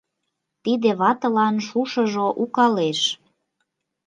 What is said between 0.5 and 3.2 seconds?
Тиде ватылан шушыжо укалеш.